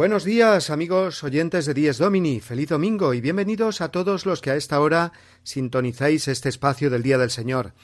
[0.00, 2.40] Buenos días, amigos oyentes de Dies Domini.
[2.40, 5.12] Feliz domingo y bienvenidos a todos los que a esta hora
[5.42, 7.74] sintonizáis este espacio del Día del Señor.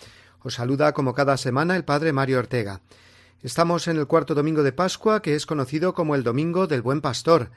[0.40, 2.80] Os saluda como cada semana el Padre Mario Ortega.
[3.42, 7.02] Estamos en el cuarto domingo de Pascua, que es conocido como el Domingo del Buen
[7.02, 7.50] Pastor,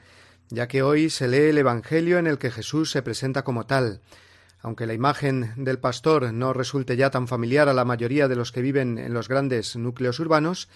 [0.50, 4.02] ya que hoy se lee el Evangelio en el que Jesús se presenta como tal.
[4.60, 8.52] Aunque la imagen del pastor no resulte ya tan familiar a la mayoría de los
[8.52, 10.68] que viven en los grandes núcleos urbanos,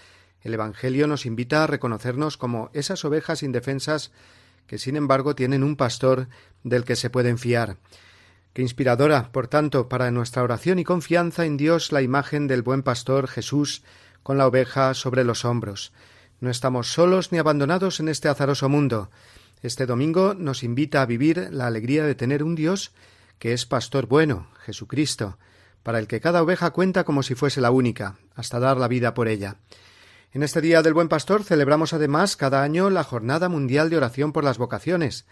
[0.45, 4.13] el Evangelio nos invita a reconocernos como esas ovejas indefensas
[4.67, 6.29] que sin embargo tienen un pastor
[6.63, 7.79] del que se pueden fiar.
[8.53, 12.83] Qué inspiradora, por tanto, para nuestra oración y confianza en Dios la imagen del buen
[12.83, 13.83] pastor Jesús
[14.23, 15.93] con la oveja sobre los hombros.
[16.41, 19.11] No estamos solos ni abandonados en este azaroso mundo.
[19.63, 22.93] Este domingo nos invita a vivir la alegría de tener un Dios
[23.39, 25.39] que es pastor bueno, Jesucristo,
[25.83, 29.15] para el que cada oveja cuenta como si fuese la única, hasta dar la vida
[29.15, 29.57] por ella.
[30.35, 34.33] En este Día del Buen Pastor celebramos además cada año la Jornada Mundial de Oración
[34.33, 35.27] por las Vocaciones.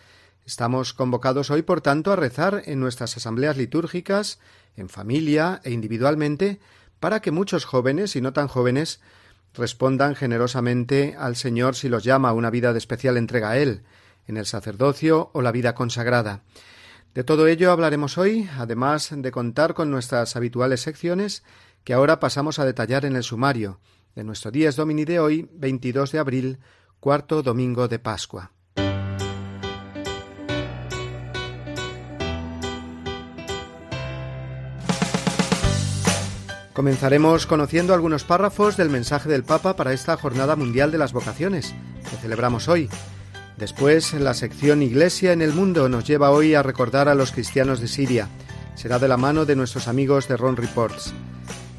[0.46, 4.38] Estamos convocados hoy, por tanto, a rezar en nuestras asambleas litúrgicas,
[4.76, 6.60] en familia e individualmente,
[7.00, 9.00] para que muchos jóvenes y no tan jóvenes
[9.54, 13.82] respondan generosamente al Señor si los llama a una vida de especial entrega a Él,
[14.28, 16.44] en el sacerdocio o la vida consagrada.
[17.12, 21.42] De todo ello hablaremos hoy, además de contar con nuestras habituales secciones
[21.82, 23.80] que ahora pasamos a detallar en el sumario,
[24.14, 26.58] de nuestro Días Domini de hoy, 22 de abril,
[27.00, 28.52] cuarto domingo de Pascua.
[36.72, 41.74] Comenzaremos conociendo algunos párrafos del mensaje del Papa para esta Jornada Mundial de las Vocaciones,
[42.08, 42.88] que celebramos hoy.
[43.58, 47.80] Después, la sección Iglesia en el Mundo nos lleva hoy a recordar a los cristianos
[47.80, 48.28] de Siria.
[48.74, 51.12] Será de la mano de nuestros amigos de Ron Reports.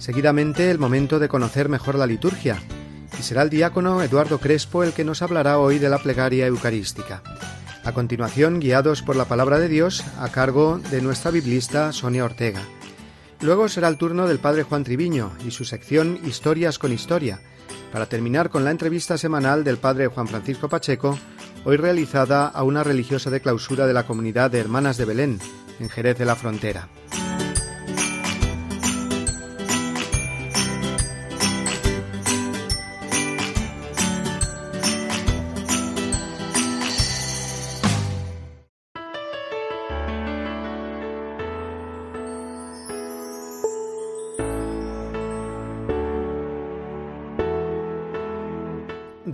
[0.04, 2.62] Seguidamente el momento de conocer mejor la liturgia,
[3.18, 7.24] y será el diácono Eduardo Crespo el que nos hablará hoy de la plegaria eucarística.
[7.86, 12.60] A continuación, guiados por la palabra de Dios, a cargo de nuestra biblista Sonia Ortega.
[13.40, 17.40] Luego será el turno del padre Juan Triviño y su sección Historias con Historia,
[17.94, 21.18] para terminar con la entrevista semanal del padre Juan Francisco Pacheco,
[21.64, 25.40] hoy realizada a una religiosa de clausura de la comunidad de Hermanas de Belén,
[25.80, 26.90] en Jerez de la Frontera.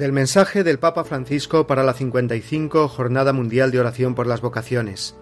[0.10, 5.16] Del mensaje del Papa Francisco para la 55 Jornada Mundial de Oración por las Vocaciones.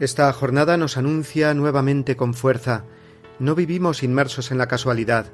[0.00, 2.82] Esta jornada nos anuncia nuevamente con fuerza,
[3.38, 5.26] no vivimos inmersos en la casualidad,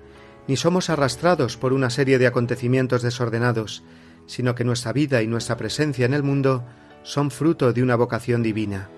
[0.46, 3.82] ni somos arrastrados por una serie de acontecimientos desordenados,
[4.26, 6.62] sino que nuestra vida y nuestra presencia en el mundo
[7.04, 8.90] son fruto de una vocación divina.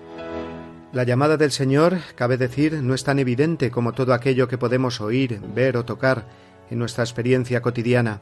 [0.91, 4.99] La llamada del Señor, cabe decir, no es tan evidente como todo aquello que podemos
[4.99, 6.25] oír, ver o tocar,
[6.69, 8.21] en nuestra experiencia cotidiana.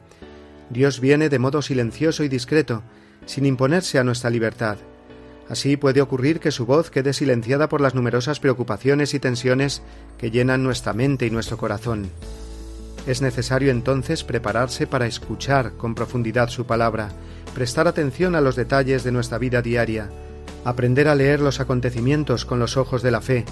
[0.70, 2.82] Dios viene de modo silencioso y discreto,
[3.24, 4.78] sin imponerse a nuestra libertad.
[5.48, 9.82] Así puede ocurrir que su voz quede silenciada por las numerosas preocupaciones y tensiones
[10.18, 12.10] que llenan nuestra mente y nuestro corazón.
[13.06, 17.10] Es necesario entonces prepararse para escuchar con profundidad su palabra,
[17.54, 20.10] prestar atención a los detalles de nuestra vida diaria,
[20.64, 23.44] aprender a leer los acontecimientos con los ojos de la fe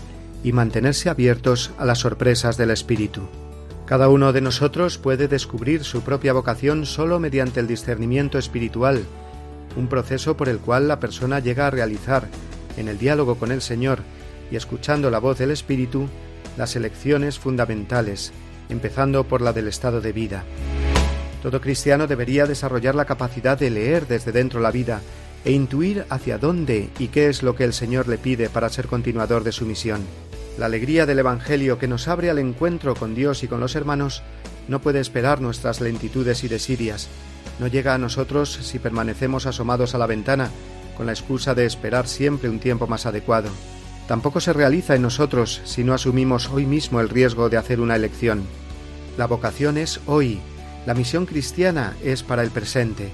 [0.42, 3.22] y mantenerse abiertos a las sorpresas del Espíritu.
[3.86, 9.04] Cada uno de nosotros puede descubrir su propia vocación solo mediante el discernimiento espiritual,
[9.76, 12.28] un proceso por el cual la persona llega a realizar,
[12.78, 14.00] en el diálogo con el Señor
[14.50, 16.08] y escuchando la voz del Espíritu,
[16.56, 18.32] las elecciones fundamentales,
[18.70, 20.44] empezando por la del estado de vida.
[21.42, 25.02] Todo cristiano debería desarrollar la capacidad de leer desde dentro la vida
[25.44, 28.86] e intuir hacia dónde y qué es lo que el Señor le pide para ser
[28.86, 30.00] continuador de su misión.
[30.58, 34.22] La alegría del Evangelio que nos abre al encuentro con Dios y con los hermanos
[34.68, 37.08] no puede esperar nuestras lentitudes y desidias.
[37.58, 40.50] No llega a nosotros si permanecemos asomados a la ventana
[40.96, 43.50] con la excusa de esperar siempre un tiempo más adecuado.
[44.06, 47.96] tampoco se realiza en nosotros si no asumimos hoy mismo el riesgo de hacer una
[47.96, 48.44] elección.
[49.16, 50.40] La vocación es hoy,
[50.86, 53.10] la misión cristiana es para el presente.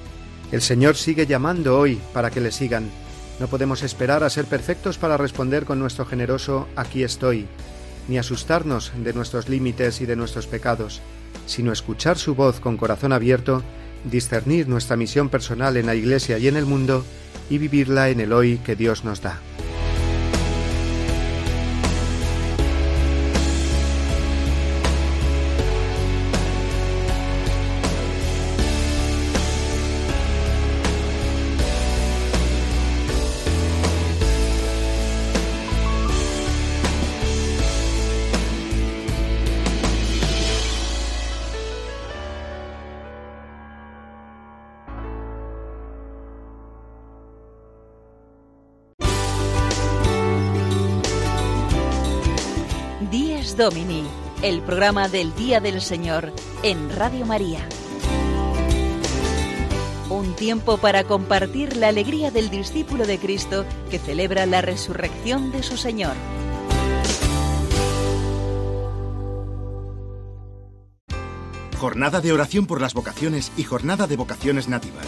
[0.51, 2.91] El Señor sigue llamando hoy para que le sigan.
[3.41, 7.47] No podemos esperar a ser perfectos para responder con nuestro generoso aquí estoy,
[8.07, 11.01] ni asustarnos de nuestros límites y de nuestros pecados,
[11.47, 13.63] sino escuchar su voz con corazón abierto,
[14.05, 17.03] discernir nuestra misión personal en la Iglesia y en el mundo
[17.49, 19.41] y vivirla en el hoy que Dios nos da.
[53.61, 54.05] Domini,
[54.41, 57.69] el programa del Día del Señor en Radio María.
[60.09, 65.63] Un tiempo para compartir la alegría del discípulo de Cristo que celebra la resurrección de
[65.63, 66.15] su Señor.
[71.79, 75.07] Jornada de oración por las vocaciones y jornada de vocaciones nativas.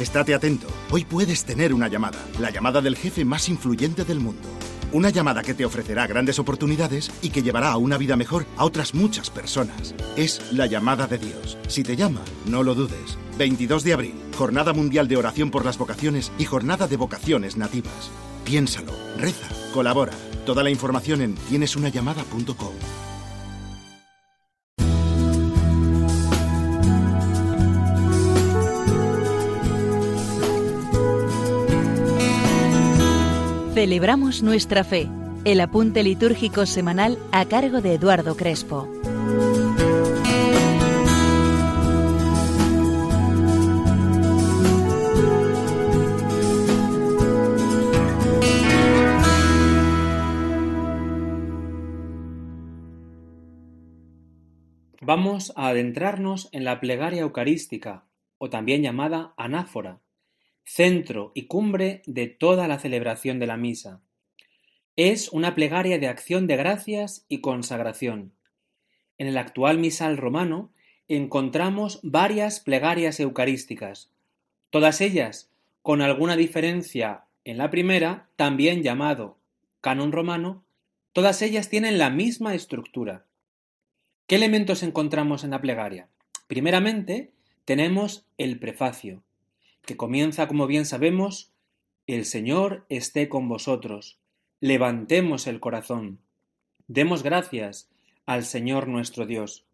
[0.00, 4.48] Estate atento, hoy puedes tener una llamada, la llamada del jefe más influyente del mundo.
[4.92, 8.64] Una llamada que te ofrecerá grandes oportunidades y que llevará a una vida mejor a
[8.64, 9.94] otras muchas personas.
[10.16, 11.58] Es la llamada de Dios.
[11.68, 13.16] Si te llama, no lo dudes.
[13.38, 18.10] 22 de abril, Jornada Mundial de Oración por las Vocaciones y Jornada de Vocaciones Nativas.
[18.44, 20.12] Piénsalo, reza, colabora.
[20.44, 23.09] Toda la información en tienesunallamada.com.
[33.80, 35.08] Celebramos nuestra fe.
[35.46, 38.86] El apunte litúrgico semanal a cargo de Eduardo Crespo.
[55.00, 58.04] Vamos a adentrarnos en la plegaria eucarística,
[58.36, 60.02] o también llamada anáfora,
[60.70, 64.00] centro y cumbre de toda la celebración de la misa.
[64.94, 68.32] Es una plegaria de acción de gracias y consagración.
[69.18, 70.70] En el actual misal romano
[71.08, 74.12] encontramos varias plegarias eucarísticas,
[74.70, 75.50] todas ellas
[75.82, 79.38] con alguna diferencia en la primera, también llamado
[79.80, 80.62] canon romano,
[81.12, 83.24] todas ellas tienen la misma estructura.
[84.28, 86.06] ¿Qué elementos encontramos en la plegaria?
[86.46, 87.32] Primeramente,
[87.64, 89.24] tenemos el prefacio,
[89.90, 91.50] que comienza, como bien sabemos,
[92.06, 94.20] El Señor esté con vosotros.
[94.60, 96.20] Levantemos el corazón.
[96.86, 97.88] Demos gracias
[98.24, 99.64] al Señor nuestro Dios.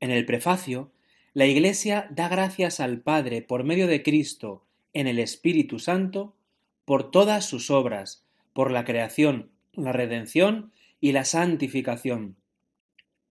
[0.00, 0.92] En el prefacio,
[1.34, 6.34] la Iglesia da gracias al Padre por medio de Cristo en el Espíritu Santo
[6.86, 8.24] por todas sus obras,
[8.54, 10.72] por la creación, la redención
[11.02, 12.36] y la santificación.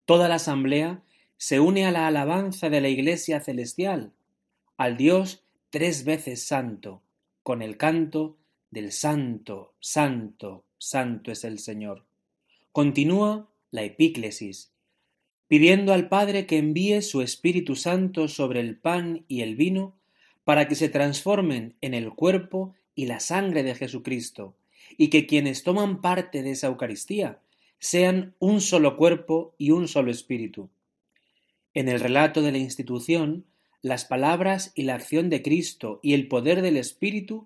[0.05, 1.01] Toda la asamblea
[1.37, 4.11] se une a la alabanza de la Iglesia celestial,
[4.77, 5.42] al Dios
[5.73, 7.01] tres veces santo,
[7.41, 8.37] con el canto
[8.69, 12.05] del Santo, Santo, Santo es el Señor.
[12.71, 14.71] Continúa la epíclesis,
[15.47, 19.97] pidiendo al Padre que envíe su Espíritu Santo sobre el pan y el vino,
[20.43, 24.55] para que se transformen en el cuerpo y la sangre de Jesucristo,
[24.95, 27.39] y que quienes toman parte de esa Eucaristía
[27.79, 30.69] sean un solo cuerpo y un solo espíritu.
[31.73, 33.47] En el relato de la institución
[33.83, 37.45] las palabras y la acción de Cristo y el poder del Espíritu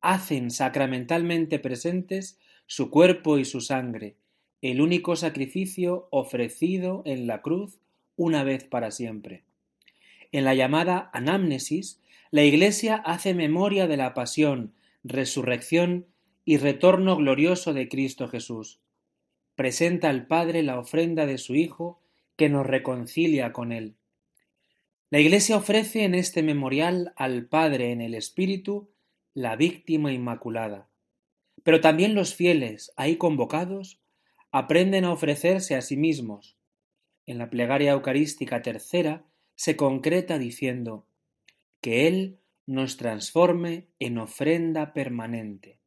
[0.00, 4.16] hacen sacramentalmente presentes su cuerpo y su sangre,
[4.62, 7.78] el único sacrificio ofrecido en la cruz
[8.16, 9.44] una vez para siempre.
[10.32, 12.00] En la llamada anamnesis,
[12.32, 14.74] la Iglesia hace memoria de la pasión,
[15.04, 16.06] resurrección
[16.44, 18.80] y retorno glorioso de Cristo Jesús.
[19.54, 22.00] Presenta al Padre la ofrenda de su Hijo
[22.34, 23.94] que nos reconcilia con Él.
[25.08, 28.90] La Iglesia ofrece en este memorial al Padre en el Espíritu
[29.34, 30.88] la víctima inmaculada.
[31.62, 34.00] Pero también los fieles, ahí convocados,
[34.50, 36.56] aprenden a ofrecerse a sí mismos.
[37.24, 41.06] En la plegaria eucarística tercera se concreta diciendo
[41.80, 45.78] que Él nos transforme en ofrenda permanente.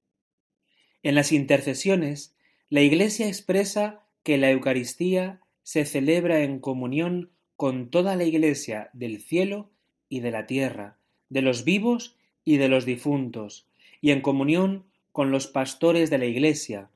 [1.04, 2.38] En las intercesiones,
[2.70, 9.20] la Iglesia expresa que la Eucaristía se celebra en comunión con toda la Iglesia del
[9.20, 9.70] cielo
[10.08, 10.98] y de la tierra,
[11.28, 13.68] de los vivos y de los difuntos,
[14.00, 16.90] y en comunión con los pastores de la Iglesia,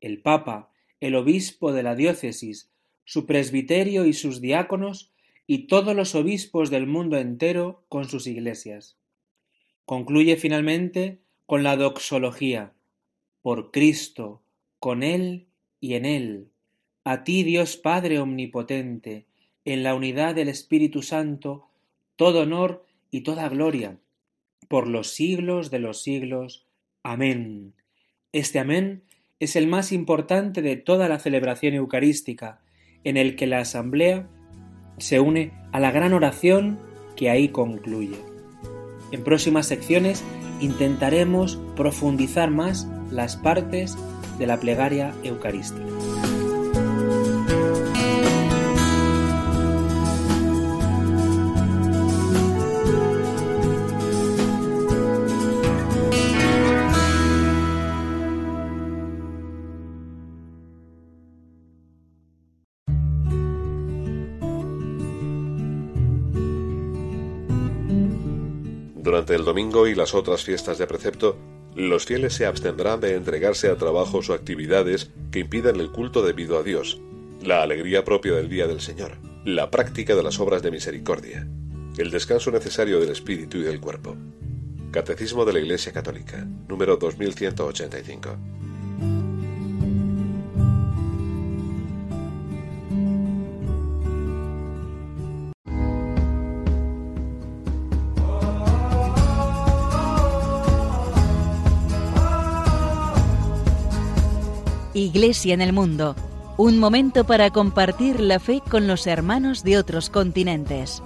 [0.00, 2.70] el Papa, el obispo de la diócesis,
[3.04, 5.10] su presbiterio y sus diáconos,
[5.48, 8.96] y todos los obispos del mundo entero con sus iglesias.
[9.84, 12.72] Concluye finalmente con la doxología.
[13.42, 14.42] Por Cristo,
[14.78, 15.48] con Él
[15.80, 16.50] y en Él.
[17.02, 19.26] A ti, Dios Padre Omnipotente,
[19.72, 21.68] en la unidad del Espíritu Santo,
[22.16, 23.98] todo honor y toda gloria,
[24.66, 26.66] por los siglos de los siglos.
[27.02, 27.74] Amén.
[28.32, 29.02] Este amén
[29.40, 32.62] es el más importante de toda la celebración eucarística,
[33.04, 34.26] en el que la asamblea
[34.96, 36.78] se une a la gran oración
[37.14, 38.16] que ahí concluye.
[39.12, 40.24] En próximas secciones
[40.62, 43.98] intentaremos profundizar más las partes
[44.38, 45.97] de la plegaria eucarística.
[69.08, 71.38] Durante el domingo y las otras fiestas de precepto,
[71.74, 76.58] los fieles se abstendrán de entregarse a trabajos o actividades que impidan el culto debido
[76.58, 77.00] a Dios,
[77.42, 81.48] la alegría propia del día del Señor, la práctica de las obras de misericordia,
[81.96, 84.14] el descanso necesario del espíritu y del cuerpo.
[84.90, 88.57] Catecismo de la Iglesia Católica, número 2185.
[105.18, 106.14] Iglesia en el mundo,
[106.58, 111.02] un momento para compartir la fe con los hermanos de otros continentes.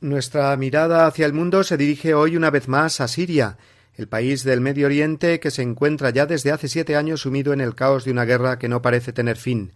[0.00, 3.58] Nuestra mirada hacia el mundo se dirige hoy una vez más a Siria,
[3.94, 7.60] el país del Medio Oriente que se encuentra ya desde hace siete años sumido en
[7.60, 9.70] el caos de una guerra que no parece tener fin.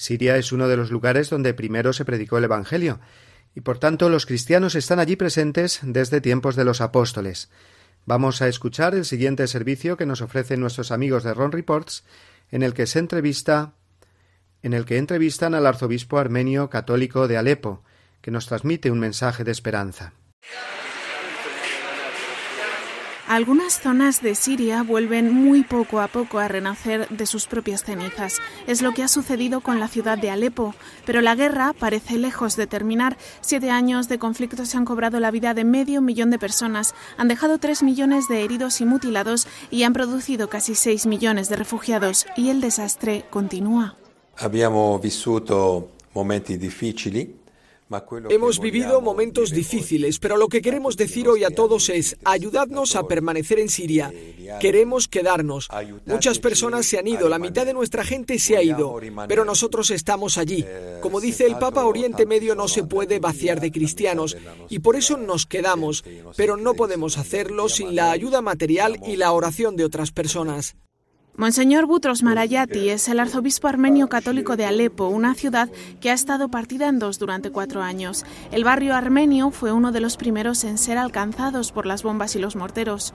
[0.00, 3.00] Siria es uno de los lugares donde primero se predicó el Evangelio,
[3.54, 7.50] y por tanto los cristianos están allí presentes desde tiempos de los apóstoles.
[8.06, 12.04] Vamos a escuchar el siguiente servicio que nos ofrecen nuestros amigos de Ron Reports,
[12.50, 13.74] en el que se entrevista
[14.62, 17.84] en el que entrevistan al arzobispo armenio católico de Alepo,
[18.22, 20.14] que nos transmite un mensaje de esperanza.
[23.30, 28.40] Algunas zonas de Siria vuelven muy poco a poco a renacer de sus propias cenizas.
[28.66, 30.74] Es lo que ha sucedido con la ciudad de Alepo.
[31.06, 33.16] Pero la guerra parece lejos de terminar.
[33.40, 37.28] Siete años de conflicto se han cobrado la vida de medio millón de personas, han
[37.28, 42.26] dejado tres millones de heridos y mutilados y han producido casi seis millones de refugiados.
[42.34, 43.94] Y el desastre continúa.
[44.38, 47.39] Abbiamo vissuto momenti difficili
[48.28, 53.08] Hemos vivido momentos difíciles, pero lo que queremos decir hoy a todos es, ayudadnos a
[53.08, 54.12] permanecer en Siria.
[54.60, 55.68] Queremos quedarnos.
[56.06, 59.90] Muchas personas se han ido, la mitad de nuestra gente se ha ido, pero nosotros
[59.90, 60.64] estamos allí.
[61.00, 64.36] Como dice el Papa, Oriente Medio no se puede vaciar de cristianos
[64.68, 66.04] y por eso nos quedamos,
[66.36, 70.76] pero no podemos hacerlo sin la ayuda material y la oración de otras personas.
[71.40, 76.50] Monseñor Butros Marayati es el arzobispo armenio católico de Alepo, una ciudad que ha estado
[76.50, 78.26] partida en dos durante cuatro años.
[78.52, 82.40] El barrio armenio fue uno de los primeros en ser alcanzados por las bombas y
[82.40, 83.14] los morteros.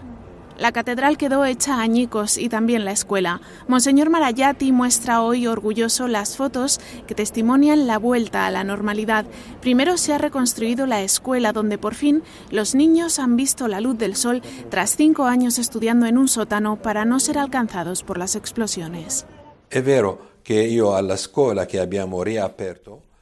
[0.58, 3.42] La catedral quedó hecha añicos y también la escuela.
[3.68, 9.26] Monseñor Marayati muestra hoy orgulloso las fotos que testimonian la vuelta a la normalidad.
[9.62, 13.98] Primero se ha reconstruido la escuela donde por fin los niños han visto la luz
[13.98, 18.36] del sol tras cinco años estudiando en un sótano para no ser alcanzados por las
[18.36, 19.26] explosiones.
[19.70, 22.24] Es vero que yo a la escuela que habíamos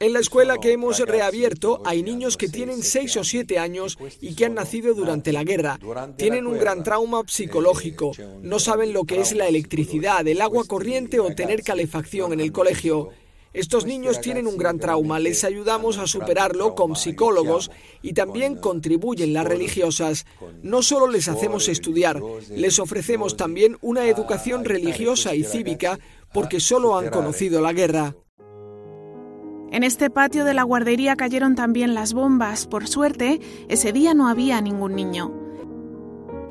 [0.04, 4.36] en la escuela que hemos reabierto hay niños que tienen 6 o 7 años y
[4.36, 5.80] que han nacido durante la guerra.
[6.18, 8.12] Tienen un gran trauma psicológico.
[8.42, 12.52] No saben lo que es la electricidad, el agua corriente o tener calefacción en el
[12.52, 13.12] colegio.
[13.54, 17.70] Estos niños tienen un gran trauma, les ayudamos a superarlo con psicólogos
[18.02, 20.26] y también contribuyen las religiosas.
[20.64, 22.20] No solo les hacemos estudiar,
[22.50, 26.00] les ofrecemos también una educación religiosa y cívica
[26.34, 28.16] porque solo han conocido la guerra.
[29.74, 32.68] En este patio de la guardería cayeron también las bombas.
[32.68, 35.34] Por suerte, ese día no había ningún niño.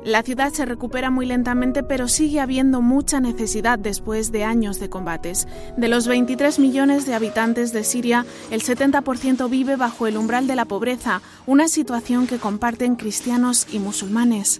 [0.03, 4.89] La ciudad se recupera muy lentamente, pero sigue habiendo mucha necesidad después de años de
[4.89, 5.47] combates.
[5.77, 10.57] De los 23 millones de habitantes de Siria, el 70% vive bajo el umbral de
[10.57, 14.59] la pobreza, una situación que comparten cristianos y musulmanes.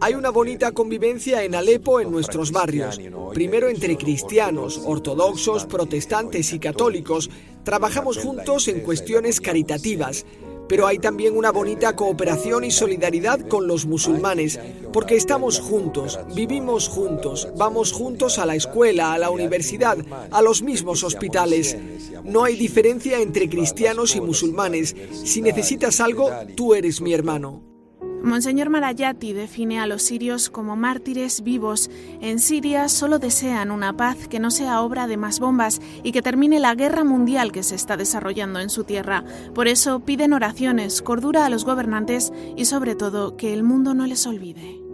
[0.00, 2.98] Hay una bonita convivencia en Alepo en nuestros barrios,
[3.34, 7.28] primero entre cristianos, ortodoxos, protestantes y católicos.
[7.64, 10.24] Trabajamos juntos en cuestiones caritativas,
[10.68, 14.58] pero hay también una bonita cooperación y solidaridad con los musulmanes,
[14.92, 19.98] porque estamos juntos, vivimos juntos, vamos juntos a la escuela, a la universidad,
[20.30, 21.76] a los mismos hospitales.
[22.24, 24.94] No hay diferencia entre cristianos y musulmanes.
[25.12, 27.75] Si necesitas algo, tú eres mi hermano.
[28.22, 31.90] Monseñor Marayati define a los sirios como mártires vivos.
[32.20, 36.22] En Siria solo desean una paz que no sea obra de más bombas y que
[36.22, 39.24] termine la guerra mundial que se está desarrollando en su tierra.
[39.54, 44.06] Por eso piden oraciones, cordura a los gobernantes y sobre todo que el mundo no
[44.06, 44.86] les olvide.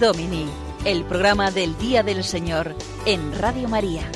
[0.00, 4.10] Domini el programa del Día del Señor en Radio María.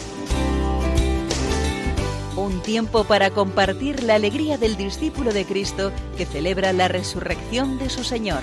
[2.37, 7.91] Un tiempo para compartir la alegría del discípulo de Cristo que celebra la resurrección de
[7.91, 8.41] su Señor.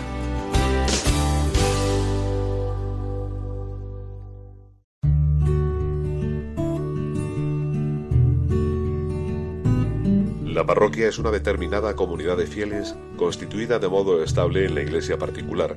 [10.46, 15.18] La parroquia es una determinada comunidad de fieles constituida de modo estable en la iglesia
[15.18, 15.76] particular,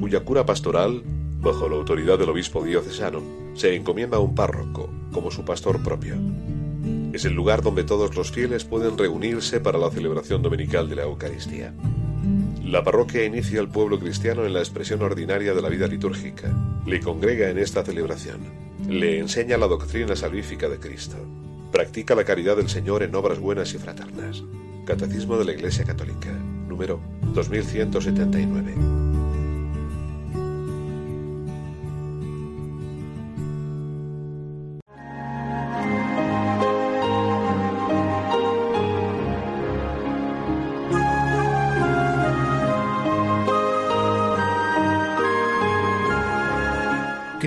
[0.00, 1.04] cuya cura pastoral
[1.44, 3.22] bajo la autoridad del obispo diocesano,
[3.54, 6.16] se encomienda a un párroco como su pastor propio.
[7.12, 11.02] Es el lugar donde todos los fieles pueden reunirse para la celebración dominical de la
[11.02, 11.72] Eucaristía.
[12.64, 16.50] La parroquia inicia al pueblo cristiano en la expresión ordinaria de la vida litúrgica,
[16.86, 18.40] le congrega en esta celebración,
[18.88, 21.16] le enseña la doctrina salvífica de Cristo,
[21.70, 24.42] practica la caridad del Señor en obras buenas y fraternas.
[24.86, 26.32] Catecismo de la Iglesia Católica,
[26.68, 27.00] número
[27.34, 29.03] 2179.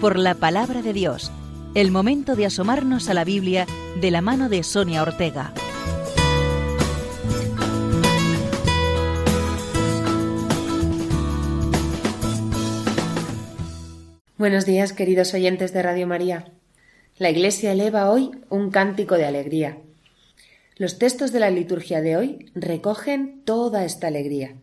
[0.00, 1.30] Por la palabra de Dios.
[1.74, 3.66] El momento de asomarnos a la Biblia
[4.00, 5.52] de la mano de Sonia Ortega.
[14.38, 16.46] Buenos días, queridos oyentes de Radio María.
[17.18, 19.76] La Iglesia eleva hoy un cántico de alegría.
[20.76, 24.54] Los textos de la liturgia de hoy recogen toda esta alegría.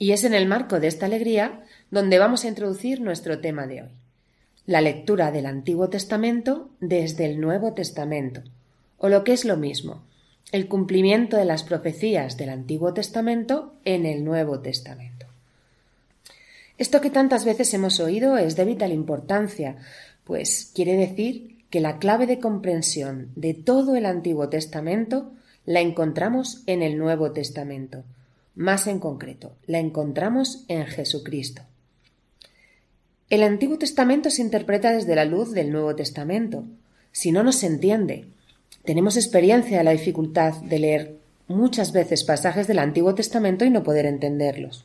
[0.00, 1.62] Y es en el marco de esta alegría
[1.92, 4.05] donde vamos a introducir nuestro tema de hoy.
[4.66, 8.42] La lectura del Antiguo Testamento desde el Nuevo Testamento,
[8.98, 10.02] o lo que es lo mismo,
[10.50, 15.26] el cumplimiento de las profecías del Antiguo Testamento en el Nuevo Testamento.
[16.78, 19.76] Esto que tantas veces hemos oído es de vital importancia,
[20.24, 25.30] pues quiere decir que la clave de comprensión de todo el Antiguo Testamento
[25.64, 28.02] la encontramos en el Nuevo Testamento.
[28.56, 31.62] Más en concreto, la encontramos en Jesucristo.
[33.28, 36.62] El Antiguo Testamento se interpreta desde la luz del Nuevo Testamento.
[37.10, 38.26] Si no nos entiende,
[38.84, 41.16] tenemos experiencia de la dificultad de leer
[41.48, 44.84] muchas veces pasajes del Antiguo Testamento y no poder entenderlos.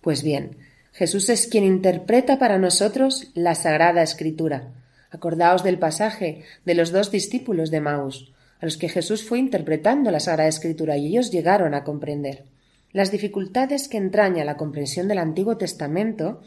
[0.00, 0.58] Pues bien,
[0.92, 4.68] Jesús es quien interpreta para nosotros la Sagrada Escritura.
[5.10, 10.12] Acordaos del pasaje de los dos discípulos de Maús, a los que Jesús fue interpretando
[10.12, 12.44] la Sagrada Escritura y ellos llegaron a comprender.
[12.92, 16.42] Las dificultades que entraña la comprensión del Antiguo Testamento,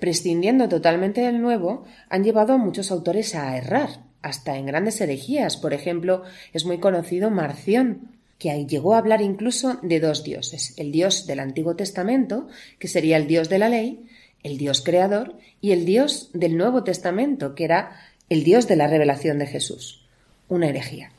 [0.00, 5.56] prescindiendo totalmente del Nuevo, han llevado a muchos autores a errar, hasta en grandes herejías.
[5.56, 8.08] Por ejemplo, es muy conocido Marción,
[8.38, 13.18] que llegó a hablar incluso de dos dioses, el dios del Antiguo Testamento, que sería
[13.18, 14.06] el dios de la ley,
[14.42, 18.86] el dios creador, y el dios del Nuevo Testamento, que era el dios de la
[18.86, 20.06] revelación de Jesús.
[20.48, 21.12] Una herejía.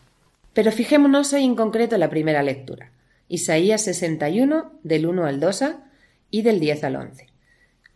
[0.53, 2.91] Pero fijémonos hoy en concreto en la primera lectura.
[3.29, 5.63] Isaías 61, del 1 al 2
[6.31, 7.30] y del 10 al 11.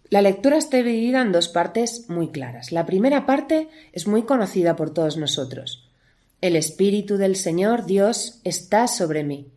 [0.10, 2.72] La lectura está dividida en dos partes muy claras.
[2.72, 5.90] La primera parte es muy conocida por todos nosotros.
[6.42, 9.48] El Espíritu del Señor Dios está sobre mí,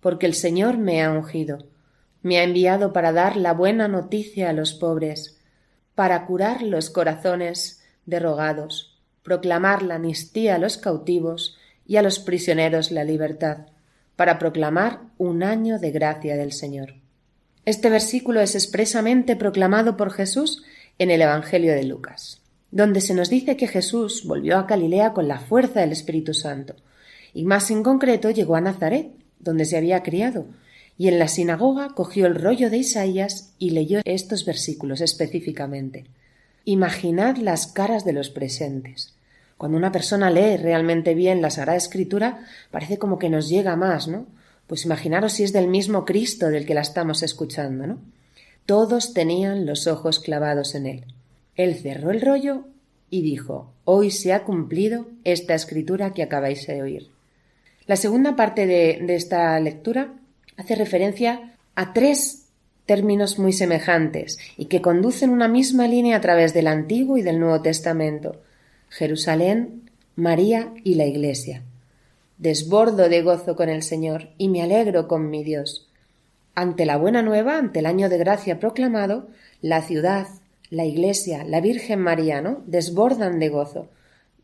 [0.00, 1.66] porque el Señor me ha ungido.
[2.22, 5.38] Me ha enviado para dar la buena noticia a los pobres,
[5.94, 12.90] para curar los corazones derrogados, proclamar la amnistía a los cautivos y a los prisioneros
[12.90, 13.68] la libertad,
[14.16, 17.05] para proclamar un año de gracia del Señor.
[17.66, 20.62] Este versículo es expresamente proclamado por Jesús
[21.00, 25.26] en el Evangelio de Lucas, donde se nos dice que Jesús volvió a Galilea con
[25.26, 26.76] la fuerza del Espíritu Santo,
[27.34, 30.46] y más en concreto llegó a Nazaret, donde se había criado,
[30.96, 36.04] y en la sinagoga cogió el rollo de Isaías y leyó estos versículos específicamente.
[36.64, 39.16] Imaginad las caras de los presentes.
[39.58, 44.06] Cuando una persona lee realmente bien la Sagrada Escritura, parece como que nos llega más,
[44.06, 44.26] ¿no?
[44.66, 47.98] Pues imaginaros si es del mismo Cristo del que la estamos escuchando, ¿no?
[48.66, 51.04] Todos tenían los ojos clavados en él.
[51.54, 52.64] Él cerró el rollo
[53.10, 57.10] y dijo Hoy se ha cumplido esta escritura que acabáis de oír.
[57.86, 60.14] La segunda parte de, de esta lectura
[60.56, 62.46] hace referencia a tres
[62.86, 67.38] términos muy semejantes y que conducen una misma línea a través del Antiguo y del
[67.38, 68.40] Nuevo Testamento,
[68.88, 71.62] Jerusalén, María y la Iglesia.
[72.38, 75.88] Desbordo de gozo con el Señor y me alegro con mi Dios.
[76.54, 79.28] Ante la buena nueva, ante el año de gracia proclamado,
[79.62, 80.26] la ciudad,
[80.68, 82.62] la Iglesia, la Virgen María, ¿no?
[82.66, 83.88] desbordan de gozo.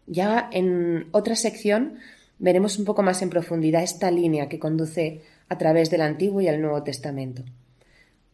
[0.07, 1.99] Ya en otra sección
[2.39, 6.49] veremos un poco más en profundidad esta línea que conduce a través del Antiguo y
[6.49, 7.45] el Nuevo Testamento.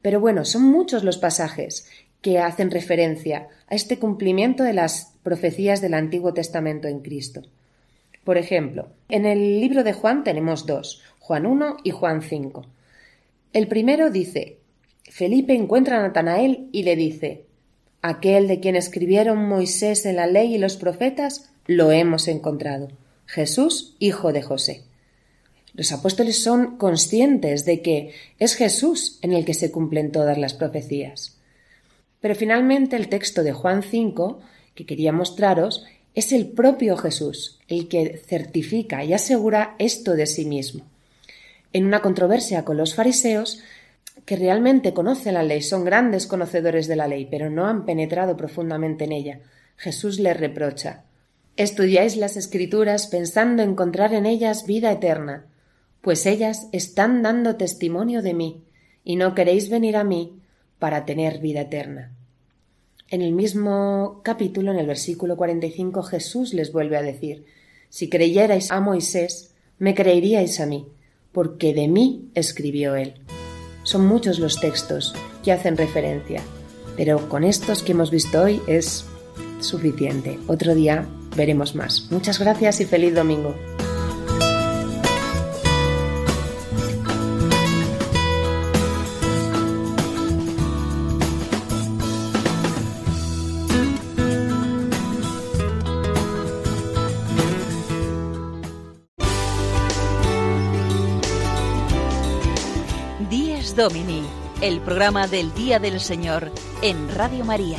[0.03, 1.89] Pero bueno, son muchos los pasajes
[2.23, 7.43] que hacen referencia a este cumplimiento de las profecías del Antiguo Testamento en Cristo.
[8.29, 12.67] Por ejemplo, en el libro de Juan tenemos dos, Juan 1 y Juan 5.
[13.55, 14.59] El primero dice,
[15.05, 17.47] Felipe encuentra a Natanael y le dice,
[18.03, 22.89] Aquel de quien escribieron Moisés en la ley y los profetas, lo hemos encontrado,
[23.25, 24.83] Jesús, hijo de José.
[25.73, 30.53] Los apóstoles son conscientes de que es Jesús en el que se cumplen todas las
[30.53, 31.39] profecías.
[32.21, 34.41] Pero finalmente el texto de Juan 5,
[34.75, 35.87] que quería mostraros,
[36.19, 40.85] es el propio Jesús el que certifica y asegura esto de sí mismo.
[41.73, 43.63] En una controversia con los fariseos,
[44.25, 48.37] que realmente conocen la ley, son grandes conocedores de la ley, pero no han penetrado
[48.37, 49.41] profundamente en ella,
[49.77, 51.05] Jesús les reprocha
[51.57, 55.47] Estudiáis las escrituras pensando encontrar en ellas vida eterna,
[56.01, 58.65] pues ellas están dando testimonio de mí,
[59.05, 60.41] y no queréis venir a mí
[60.81, 62.18] para tener vida eterna.
[63.11, 67.47] En el mismo capítulo, en el versículo 45, Jesús les vuelve a decir,
[67.89, 70.87] Si creyerais a Moisés, me creeríais a mí,
[71.33, 73.15] porque de mí escribió él.
[73.83, 76.43] Son muchos los textos que hacen referencia,
[76.99, 79.07] pero con estos que hemos visto hoy es
[79.61, 80.39] suficiente.
[80.47, 82.09] Otro día veremos más.
[82.11, 83.55] Muchas gracias y feliz domingo.
[104.69, 106.53] El programa del Día del Señor
[106.83, 107.79] en Radio María.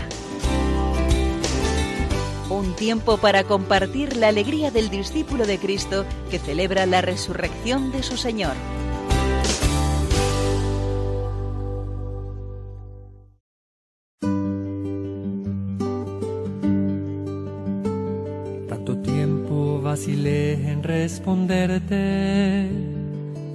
[2.49, 8.02] Un tiempo para compartir la alegría del discípulo de Cristo que celebra la resurrección de
[8.02, 8.56] su Señor.
[18.67, 22.98] Tanto tiempo vacilé en responderte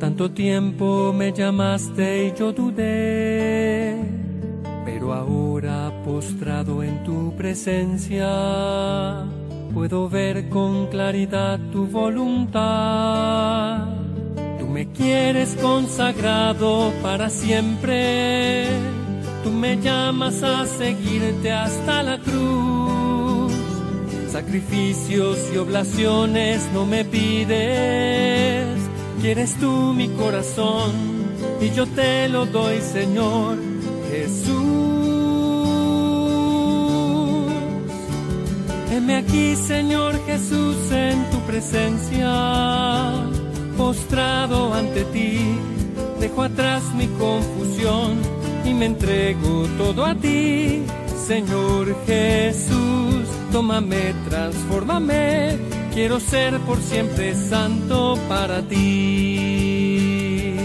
[0.05, 3.97] tanto tiempo me llamaste y yo dudé,
[4.85, 8.29] pero ahora postrado en tu presencia,
[9.73, 12.59] puedo ver con claridad tu voluntad.
[14.59, 18.67] Tú me quieres consagrado para siempre,
[19.43, 23.55] tú me llamas a seguirte hasta la cruz.
[24.31, 28.54] Sacrificios y oblaciones no me pides
[29.25, 30.93] Quieres tú mi corazón
[31.59, 33.57] y yo te lo doy, Señor
[34.11, 34.53] Jesús.
[38.93, 43.15] Heme aquí, Señor Jesús, en tu presencia,
[43.79, 45.57] postrado ante ti,
[46.21, 48.19] dejo atrás mi confusión
[48.67, 50.83] y me entrego todo a ti,
[51.27, 53.25] Señor Jesús.
[53.51, 55.57] Tómame, transfórmame,
[55.95, 60.57] quiero ser por siempre santo para ti.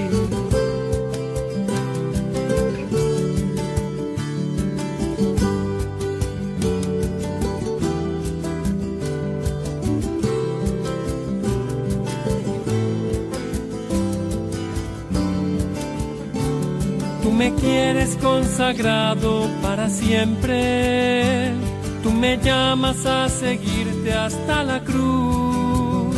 [17.22, 21.69] Tú me quieres consagrado para siempre.
[22.04, 26.16] Tú me llamas a seguirte hasta la cruz.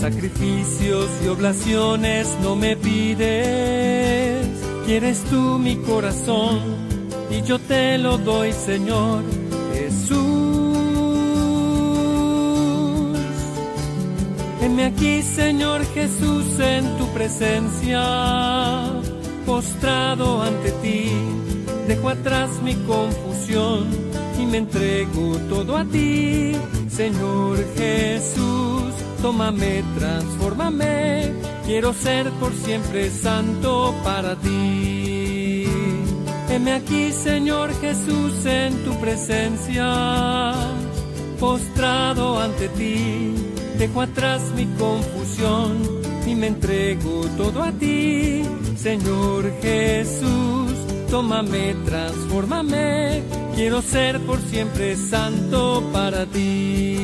[0.00, 4.46] Sacrificios y oblaciones no me pides.
[4.84, 6.60] Quieres tú mi corazón
[7.30, 9.22] y yo te lo doy, Señor
[9.72, 10.76] Jesús.
[14.60, 18.02] Heme aquí, Señor Jesús, en tu presencia
[19.46, 21.10] postrado ante ti,
[21.86, 24.05] dejo atrás mi confusión
[24.38, 26.52] y me entrego todo a ti,
[26.88, 28.94] Señor Jesús.
[29.22, 31.32] Tómame, transfórmame,
[31.64, 35.66] quiero ser por siempre santo para ti.
[36.48, 40.52] Heme aquí, Señor Jesús, en tu presencia,
[41.40, 43.34] postrado ante ti,
[43.78, 45.76] dejo atrás mi confusión
[46.26, 48.42] y me entrego todo a ti,
[48.76, 50.72] Señor Jesús.
[51.10, 53.22] Tómame, transfórmame,
[53.56, 56.95] quiero ser por siempre santo para ti.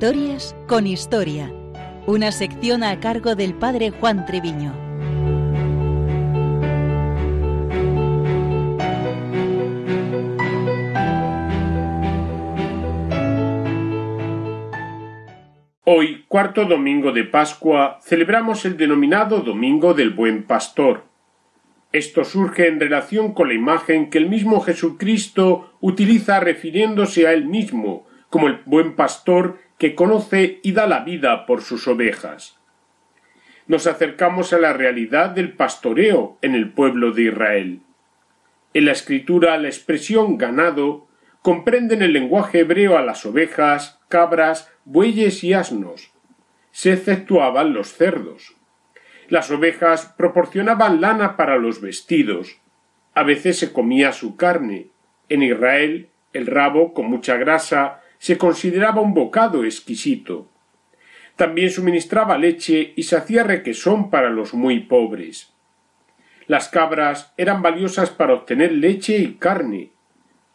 [0.00, 1.52] Historias con Historia,
[2.06, 4.72] una sección a cargo del padre Juan Treviño.
[15.82, 21.06] Hoy, cuarto domingo de Pascua, celebramos el denominado Domingo del Buen Pastor.
[21.90, 27.46] Esto surge en relación con la imagen que el mismo Jesucristo utiliza refiriéndose a él
[27.46, 32.58] mismo como el buen pastor que conoce y da la vida por sus ovejas.
[33.66, 37.80] Nos acercamos a la realidad del pastoreo en el pueblo de Israel.
[38.74, 41.06] En la escritura la expresión ganado
[41.42, 46.10] comprende en el lenguaje hebreo a las ovejas, cabras, bueyes y asnos.
[46.72, 48.54] Se exceptuaban los cerdos.
[49.28, 52.58] Las ovejas proporcionaban lana para los vestidos.
[53.14, 54.88] A veces se comía su carne.
[55.28, 60.48] En Israel, el rabo, con mucha grasa, se consideraba un bocado exquisito.
[61.36, 65.52] También suministraba leche y se hacía requesón para los muy pobres.
[66.46, 69.92] Las cabras eran valiosas para obtener leche y carne.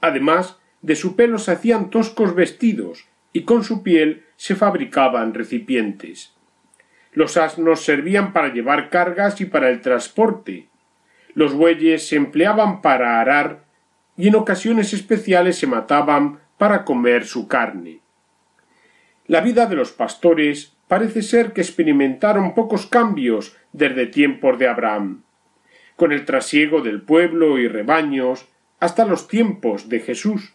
[0.01, 6.33] Además, de su pelo se hacían toscos vestidos y con su piel se fabricaban recipientes.
[7.13, 10.67] Los asnos servían para llevar cargas y para el transporte.
[11.33, 13.63] Los bueyes se empleaban para arar
[14.17, 17.99] y en ocasiones especiales se mataban para comer su carne.
[19.27, 25.23] La vida de los pastores parece ser que experimentaron pocos cambios desde tiempos de Abraham,
[25.95, 28.47] con el trasiego del pueblo y rebaños
[28.79, 30.53] hasta los tiempos de Jesús.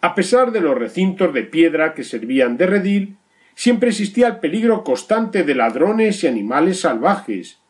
[0.00, 3.16] A pesar de los recintos de piedra que servían de redil,
[3.54, 7.60] siempre existía el peligro constante de ladrones y animales salvajes,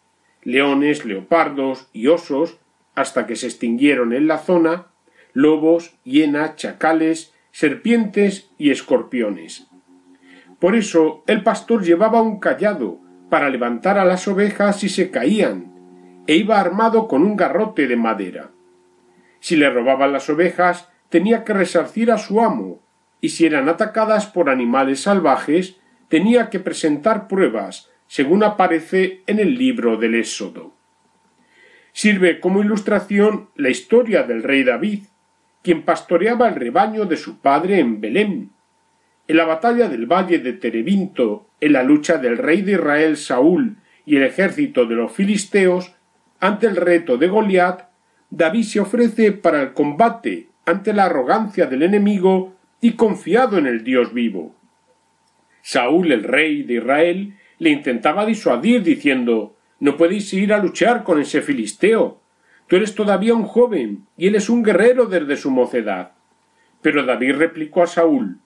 [0.42, 2.58] leones, leopardos y osos,
[2.94, 4.88] hasta que se extinguieron en la zona,
[5.34, 9.66] lobos, hienas, chacales, serpientes y escorpiones.
[10.58, 15.74] Por eso el pastor llevaba un callado para levantar a las ovejas si se caían,
[16.26, 18.50] e iba armado con un garrote de madera.
[19.40, 22.80] Si le robaban las ovejas, tenía que resarcir a su amo,
[23.20, 25.76] y si eran atacadas por animales salvajes,
[26.08, 30.74] tenía que presentar pruebas, según aparece en el libro del Éxodo.
[31.92, 35.04] Sirve como ilustración la historia del rey David,
[35.64, 38.50] quien pastoreaba el rebaño de su padre en Belén.
[39.26, 43.78] en la batalla del valle de Terebinto, en la lucha del rey de Israel Saúl
[44.04, 45.94] y el ejército de los filisteos,
[46.40, 47.88] ante el reto de Goliat,
[48.28, 53.82] David se ofrece para el combate ante la arrogancia del enemigo y confiado en el
[53.82, 54.54] Dios vivo.
[55.62, 61.18] Saúl, el rey de Israel, le intentaba disuadir diciendo No podéis ir a luchar con
[61.18, 62.20] ese filisteo.
[62.66, 66.12] Tú eres todavía un joven y él es un guerrero desde su mocedad.
[66.80, 68.38] Pero David replicó a Saúl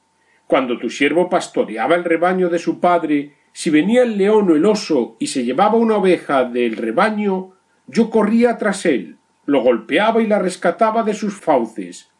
[0.46, 4.64] Cuando tu siervo pastoreaba el rebaño de su padre, si venía el león o el
[4.64, 7.52] oso y se llevaba una oveja del rebaño,
[7.86, 12.10] yo corría tras él, lo golpeaba y la rescataba de sus fauces.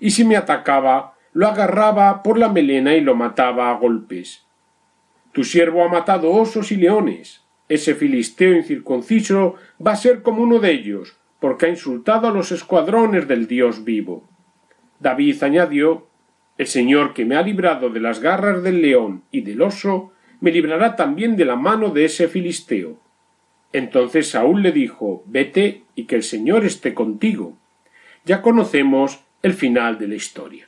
[0.00, 4.46] Y si me atacaba, lo agarraba por la melena y lo mataba a golpes.
[5.32, 7.44] Tu siervo ha matado osos y leones.
[7.68, 12.52] Ese filisteo incircunciso va a ser como uno de ellos, porque ha insultado a los
[12.52, 14.26] escuadrones del Dios vivo.
[14.98, 16.06] David añadió
[16.56, 20.50] El Señor que me ha librado de las garras del león y del oso, me
[20.50, 22.96] librará también de la mano de ese filisteo.
[23.74, 27.58] Entonces Saúl le dijo Vete y que el Señor esté contigo.
[28.24, 30.66] Ya conocemos el final de la historia.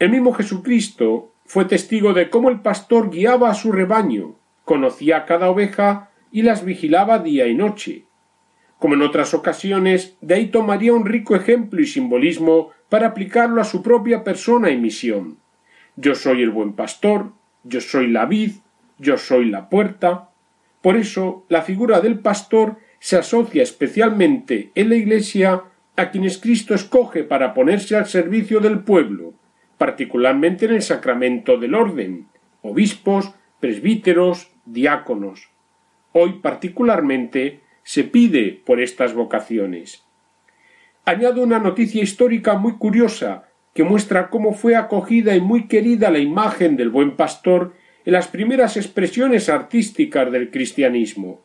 [0.00, 5.26] El mismo Jesucristo fue testigo de cómo el pastor guiaba a su rebaño, conocía a
[5.26, 8.09] cada oveja y las vigilaba día y noche.
[8.80, 13.64] Como en otras ocasiones, de ahí tomaría un rico ejemplo y simbolismo para aplicarlo a
[13.64, 15.36] su propia persona y misión.
[15.96, 18.52] Yo soy el buen pastor, yo soy la vid,
[18.98, 20.30] yo soy la puerta.
[20.80, 25.64] Por eso, la figura del pastor se asocia especialmente en la Iglesia
[25.96, 29.34] a quienes Cristo escoge para ponerse al servicio del pueblo,
[29.76, 32.28] particularmente en el sacramento del orden,
[32.62, 35.50] obispos, presbíteros, diáconos.
[36.12, 40.04] Hoy particularmente se pide por estas vocaciones.
[41.04, 46.20] Añado una noticia histórica muy curiosa que muestra cómo fue acogida y muy querida la
[46.20, 47.74] imagen del buen pastor
[48.04, 51.40] en las primeras expresiones artísticas del cristianismo.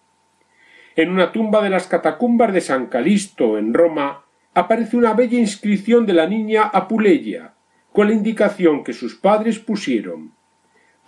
[0.95, 6.05] En una tumba de las catacumbas de San Calisto, en Roma, aparece una bella inscripción
[6.05, 7.55] de la niña Apuleya,
[7.91, 10.33] con la indicación que sus padres pusieron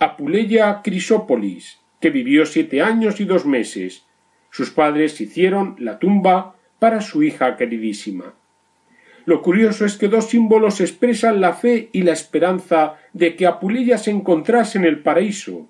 [0.00, 4.07] Apuleya Crisópolis, que vivió siete años y dos meses.
[4.50, 8.34] Sus padres hicieron la tumba para su hija queridísima.
[9.24, 13.98] Lo curioso es que dos símbolos expresan la fe y la esperanza de que Apuleya
[13.98, 15.68] se encontrase en el paraíso.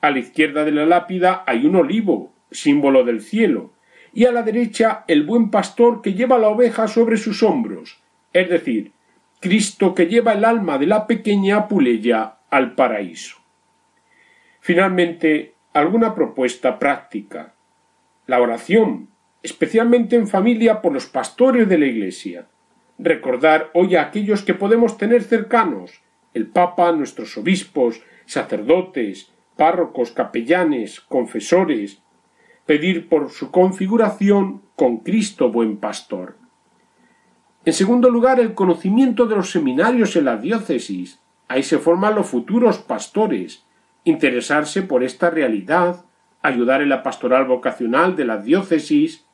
[0.00, 3.72] A la izquierda de la lápida hay un olivo, símbolo del cielo,
[4.14, 8.00] y a la derecha el buen pastor que lleva la oveja sobre sus hombros,
[8.32, 8.92] es decir,
[9.40, 13.36] Cristo que lleva el alma de la pequeña Apuleya al paraíso.
[14.60, 17.54] Finalmente, alguna propuesta práctica.
[18.28, 19.08] La oración,
[19.42, 22.46] especialmente en familia por los pastores de la Iglesia.
[22.98, 26.02] Recordar hoy a aquellos que podemos tener cercanos,
[26.34, 32.02] el Papa, nuestros obispos, sacerdotes, párrocos, capellanes, confesores,
[32.66, 36.36] pedir por su configuración con Cristo buen pastor.
[37.64, 41.18] En segundo lugar, el conocimiento de los seminarios en la diócesis.
[41.48, 43.64] Ahí se forman los futuros pastores.
[44.04, 46.04] Interesarse por esta realidad,
[46.42, 49.26] ayudar en la pastoral vocacional de la diócesis,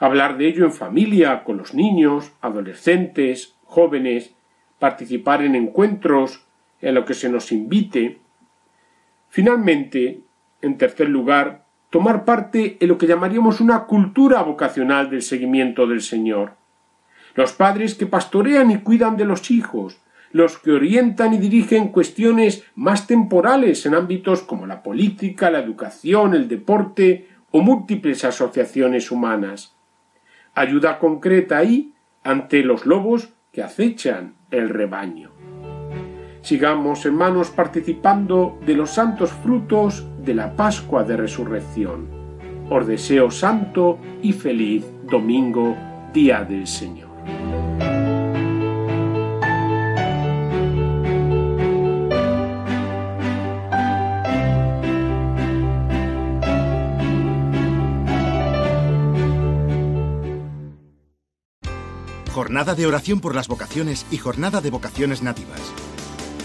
[0.00, 4.34] hablar de ello en familia, con los niños, adolescentes, jóvenes,
[4.78, 6.46] participar en encuentros
[6.80, 8.18] en lo que se nos invite.
[9.28, 10.20] Finalmente,
[10.62, 16.00] en tercer lugar, tomar parte en lo que llamaríamos una cultura vocacional del seguimiento del
[16.00, 16.58] Señor
[17.38, 22.64] los padres que pastorean y cuidan de los hijos, los que orientan y dirigen cuestiones
[22.74, 29.74] más temporales en ámbitos como la política, la educación, el deporte o múltiples asociaciones humanas.
[30.54, 35.30] Ayuda concreta ahí ante los lobos que acechan el rebaño.
[36.42, 42.08] Sigamos, hermanos, participando de los santos frutos de la Pascua de Resurrección.
[42.70, 45.76] Os deseo santo y feliz domingo,
[46.12, 47.08] día del Señor.
[62.38, 65.60] Jornada de oración por las vocaciones y jornada de vocaciones nativas.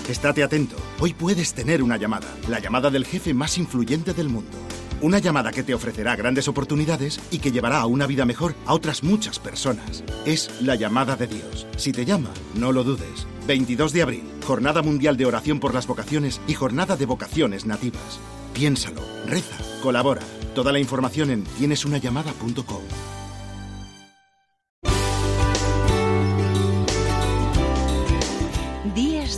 [0.09, 4.57] Estate atento, hoy puedes tener una llamada, la llamada del jefe más influyente del mundo.
[5.01, 8.73] Una llamada que te ofrecerá grandes oportunidades y que llevará a una vida mejor a
[8.73, 10.03] otras muchas personas.
[10.25, 11.67] Es la llamada de Dios.
[11.77, 13.27] Si te llama, no lo dudes.
[13.45, 18.19] 22 de abril, Jornada Mundial de Oración por las Vocaciones y Jornada de Vocaciones Nativas.
[18.55, 20.23] Piénsalo, reza, colabora.
[20.55, 22.81] Toda la información en tienesunallamada.com.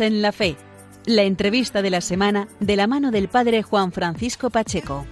[0.00, 0.56] En la Fe,
[1.06, 5.06] la entrevista de la semana de la mano del Padre Juan Francisco Pacheco.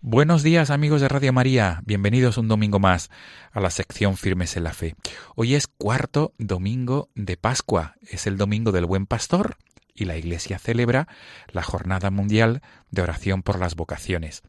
[0.00, 3.10] Buenos días amigos de Radio María, bienvenidos un domingo más
[3.52, 4.94] a la sección Firmes en la Fe.
[5.34, 9.56] Hoy es cuarto domingo de Pascua, es el domingo del Buen Pastor
[9.96, 11.08] y la Iglesia celebra
[11.48, 14.42] la Jornada Mundial de Oración por las Vocaciones.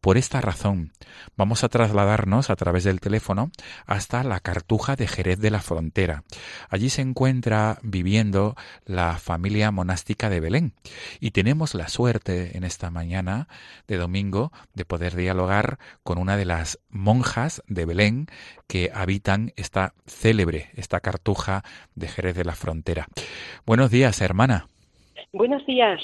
[0.00, 0.92] Por esta razón,
[1.36, 3.50] vamos a trasladarnos a través del teléfono
[3.86, 6.24] hasta la Cartuja de Jerez de la Frontera.
[6.68, 10.74] Allí se encuentra viviendo la familia monástica de Belén
[11.20, 13.48] y tenemos la suerte en esta mañana
[13.88, 18.26] de domingo de poder dialogar con una de las monjas de Belén
[18.66, 23.06] que habitan esta célebre, esta Cartuja de Jerez de la Frontera.
[23.64, 24.68] Buenos días, hermana.
[25.34, 26.00] Buenos días.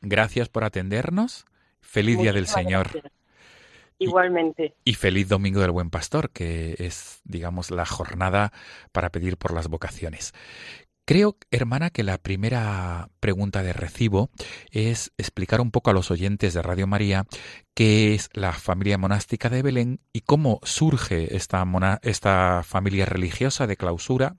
[0.00, 1.46] Gracias por atendernos.
[1.80, 3.02] Feliz Día del Señor.
[3.98, 4.74] Igualmente.
[4.84, 8.52] Y, feliz Domingo del Buen Pastor, que es, digamos, la jornada
[8.92, 10.32] para pedir por las vocaciones.
[11.08, 14.28] Creo, hermana, que la primera pregunta de recibo
[14.72, 17.24] es explicar un poco a los oyentes de Radio María
[17.74, 21.64] qué es la familia monástica de Belén y cómo surge esta,
[22.62, 24.34] familia religiosa de clausura,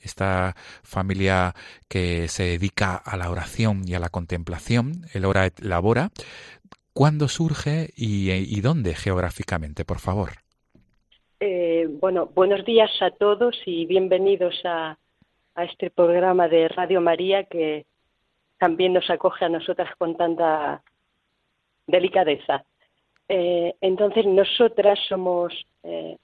[0.00, 1.54] esta familia
[1.88, 6.10] que se dedica a la oración y a la contemplación, el ora et labora.
[6.92, 10.30] ¿Cuándo surge y, y dónde geográficamente, por favor?
[11.38, 14.98] Eh, bueno, buenos días a todos y bienvenidos a,
[15.60, 17.84] a este programa de Radio María que
[18.58, 20.82] también nos acoge a nosotras con tanta
[21.86, 22.64] delicadeza.
[23.28, 25.52] Eh, entonces, nosotras somos
[25.82, 26.16] eh,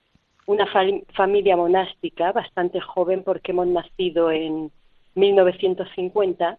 [0.47, 0.67] una
[1.15, 4.71] familia monástica bastante joven porque hemos nacido en
[5.15, 6.59] 1950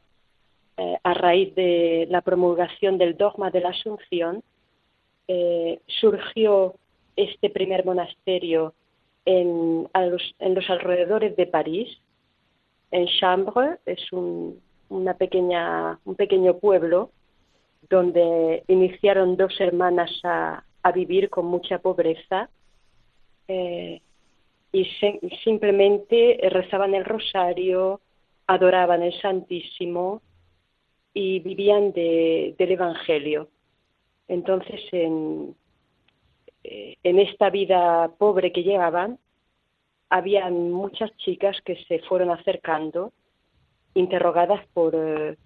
[0.78, 4.44] eh, a raíz de la promulgación del dogma de la Asunción.
[5.88, 6.76] surgió
[7.16, 8.74] este primer monasterio
[9.28, 9.90] en,
[10.56, 11.90] los alrededores de París,
[12.92, 17.12] en Chambre, es un, una pequeña, un pequeño pueblo
[17.90, 22.50] donde iniciaron dos hermanas a, a vivir con mucha pobreza
[23.48, 24.02] eh,
[24.72, 24.86] y
[25.44, 28.02] simplemente rezaban el rosario,
[28.48, 30.22] adoraban el Santísimo
[31.14, 33.50] y vivían de, del Evangelio.
[34.28, 35.56] Entonces, en,
[36.64, 39.18] eh, en esta vida pobre que llevaban,
[40.10, 43.12] habían muchas chicas que se fueron acercando,
[43.94, 45.38] interrogadas por, eh,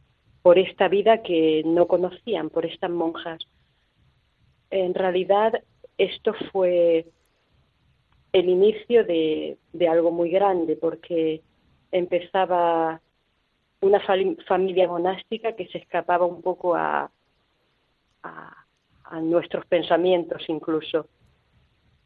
[0.42, 3.40] por esta vida que no conocían, por estas monjas.
[4.70, 5.54] En realidad,
[5.98, 7.06] esto fue
[8.34, 9.58] el inicio de,
[9.90, 11.42] algo muy grande, porque
[11.92, 13.02] empezaba
[13.82, 14.00] una
[14.48, 17.12] familia monástica que se escapaba un poco a,
[18.24, 21.08] a, nuestros pensamientos incluso.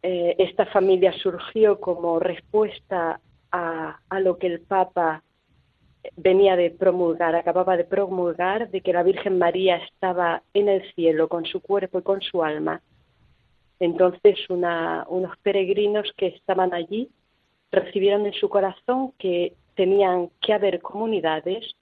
[0.07, 3.19] Eh, esta familia surgió como respuesta
[3.51, 5.23] a, lo que el Papa
[6.17, 11.29] venía de promulgar, acababa de promulgar de que la Virgen María estaba en el cielo
[11.29, 12.81] con su cuerpo y con su alma
[13.79, 17.09] entonces unos peregrinos que estaban allí
[17.71, 21.75] recibieron en su corazón que tenían que haber comunidades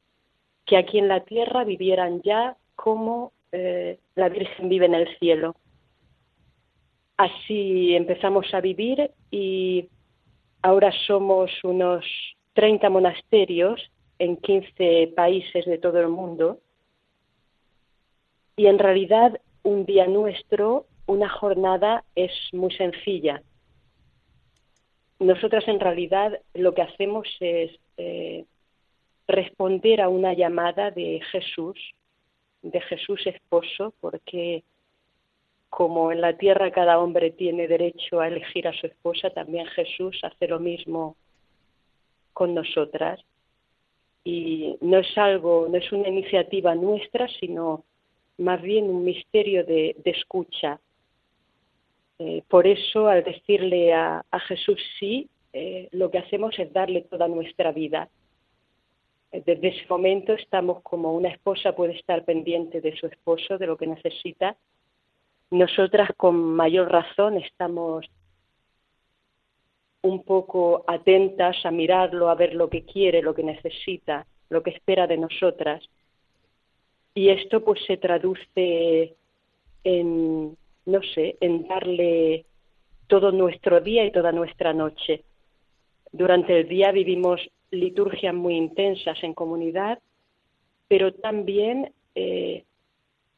[0.66, 5.56] que aquí en la tierra vivieran ya como eh, la Virgen vive en el cielo.
[7.24, 9.88] Así empezamos a vivir y
[10.62, 12.04] ahora somos unos
[12.52, 13.80] 30 monasterios
[14.20, 16.60] en 15 países de todo el mundo.
[18.58, 23.42] Y en realidad un día nuestro una jornada es muy sencilla.
[25.20, 28.44] Nosotras en realidad lo que hacemos es eh,
[29.30, 31.80] responder a una llamada de Jesús,
[32.64, 34.66] de Jesús esposo, porque
[35.76, 40.20] como en la tierra cada hombre tiene derecho a elegir a su esposa, también Jesús
[40.24, 41.16] hace lo mismo
[42.34, 43.20] con nosotras.
[44.24, 47.84] Y no es algo, no es una iniciativa nuestra, sino
[48.38, 50.80] más bien un misterio de escucha,
[52.20, 57.28] eh, por eso, al decirle a, Jesús sí, eh, lo que hacemos es darle toda
[57.28, 58.08] nuestra vida.
[59.32, 63.68] Eh, desde ese momento estamos como una esposa puede estar pendiente de su esposo, de
[63.68, 64.56] lo que necesita.
[65.54, 68.08] Nosotras con mayor razón estamos
[70.02, 74.72] un poco atentas a mirarlo, a ver lo que quiere, lo que necesita, lo que
[74.72, 75.88] espera de nosotras.
[77.14, 79.14] Y esto pues se traduce
[79.84, 82.46] en, no sé, en darle
[83.06, 85.24] todo nuestro día y toda nuestra noche.
[86.12, 87.40] Durante el día vivimos
[87.70, 90.00] liturgias muy intensas en comunidad,
[90.88, 92.64] pero también eh,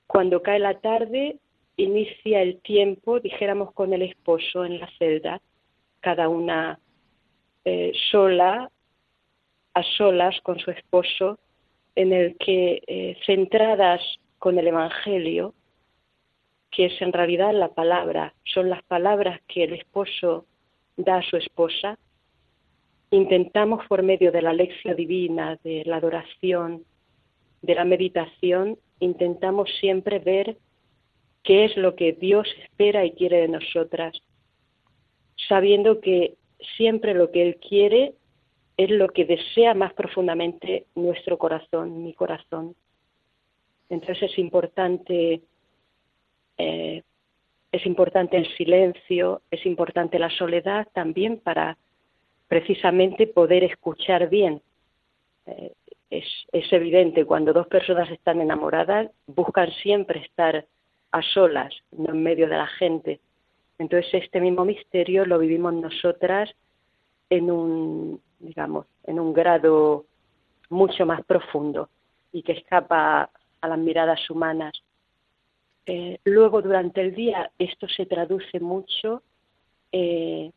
[0.08, 1.40] cuando cae la tarde
[1.78, 5.42] inicia el tiempo, dijéramos, con el esposo en la celda,
[6.00, 6.80] cada una
[7.66, 8.70] eh, sola,
[9.74, 11.40] a solas con su esposo,
[11.96, 14.02] en el que, eh, centradas
[14.38, 15.54] con el Evangelio,
[16.72, 20.46] que es en realidad la palabra, son las palabras que el esposo
[20.98, 21.98] da a su esposa.
[23.12, 26.84] Intentamos por medio de la lección divina, de la adoración,
[27.62, 30.58] de la meditación, intentamos siempre ver
[31.46, 34.20] qué es lo que Dios espera y quiere de nosotras,
[35.48, 36.36] sabiendo que
[36.76, 38.14] siempre lo que Él quiere
[38.78, 42.76] es lo que desea más profundamente nuestro corazón, mi corazón.
[43.90, 45.42] Entonces es importante
[46.58, 47.04] eh,
[47.72, 51.78] es importante el silencio, es importante la soledad también para
[52.48, 54.62] precisamente poder escuchar bien.
[55.46, 55.74] Eh,
[56.10, 60.66] es, es, evidente, cuando dos personas están enamoradas, buscan siempre estar
[61.16, 63.22] a solas, no en medio de la gente.
[63.80, 66.54] Entonces, este mismo misterio lo vivimos nosotras
[67.30, 70.06] en un, digamos, en un grado
[70.70, 71.90] mucho más profundo
[72.34, 73.30] y que escapa
[73.62, 74.74] a las miradas humanas.
[75.86, 79.24] Eh, luego, durante el día, esto se traduce mucho,
[79.94, 80.52] eh,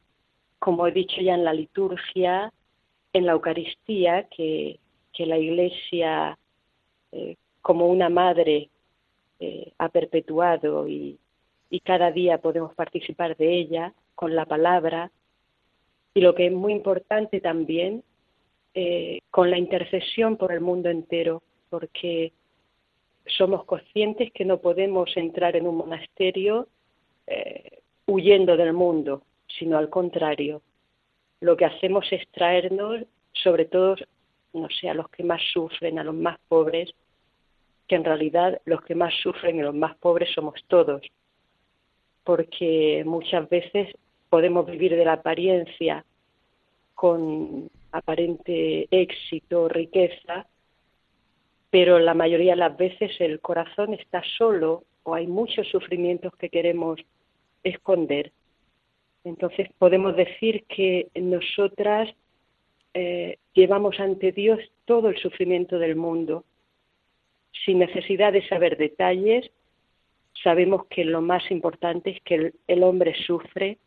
[0.58, 2.52] como he dicho ya en la liturgia,
[3.12, 4.80] en la Eucaristía, que,
[5.18, 6.38] la Iglesia,
[7.10, 8.70] eh, como una madre,
[9.78, 11.18] ha perpetuado y,
[11.70, 15.10] y cada día podemos participar de ella con la palabra,
[16.14, 18.02] y lo que es muy importante también,
[18.74, 22.32] eh, con la intercesión por el mundo entero, porque
[23.26, 26.66] somos conscientes que no podemos entrar en un monasterio
[27.26, 29.22] eh, huyendo del mundo,
[29.58, 30.62] sino al contrario.
[31.40, 33.96] Lo que hacemos es traernos, sobre todo,
[34.54, 36.92] no sé, a los que más sufren, a los más pobres,
[37.88, 41.02] que en realidad los que más sufren y los más pobres somos todos,
[42.22, 43.88] porque muchas veces
[44.28, 46.04] podemos vivir de la apariencia
[46.94, 50.46] con aparente éxito, riqueza,
[51.70, 56.50] pero la mayoría de las veces el corazón está solo o hay muchos sufrimientos que
[56.50, 57.00] queremos
[57.62, 58.32] esconder.
[59.24, 62.10] Entonces podemos decir que nosotras
[62.94, 66.44] eh, llevamos ante Dios todo el sufrimiento del mundo
[67.64, 69.50] sin necesidad de saber detalles,
[70.42, 73.78] sabemos que lo más importante es que el, hombre sufre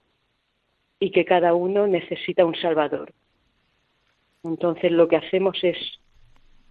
[0.99, 3.13] y que cada uno necesita un Salvador.
[4.43, 5.77] Entonces lo que hacemos es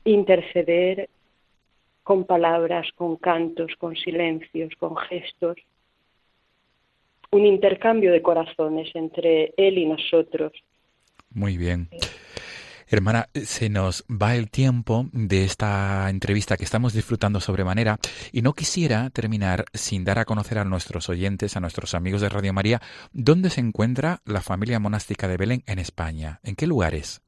[0.05, 1.09] interceder
[2.03, 5.57] con palabras, con cantos, con silencios, con gestos,
[7.30, 10.53] un intercambio de corazones entre Él y nosotros.
[11.32, 11.88] Muy bien.
[12.93, 17.99] Hermana, se nos va el tiempo de esta entrevista que estamos disfrutando sobremanera
[18.32, 22.28] y no quisiera terminar sin dar a conocer a nuestros oyentes, a nuestros amigos de
[22.28, 22.80] Radio María,
[23.12, 26.41] dónde se encuentra la familia monástica de Belén en España.
[26.43, 27.22] ¿En qué lugares?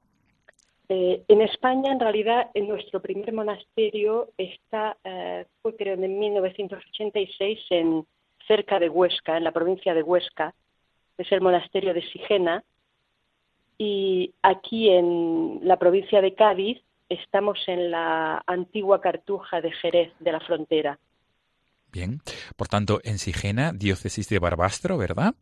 [0.89, 7.61] Eh, en España, en realidad, en nuestro primer monasterio está, eh, fue creo en 1986,
[7.71, 8.05] en,
[8.49, 10.57] cerca de Huesca, en la provincia de Huesca.
[11.17, 12.65] Es el monasterio de Sigena
[13.79, 20.33] y aquí en la provincia de Cádiz estamos en la antigua cartuja de Jerez de
[20.33, 20.99] la frontera.
[21.93, 22.23] Bien,
[22.57, 25.35] por tanto, en Sigena, diócesis de Barbastro, ¿verdad?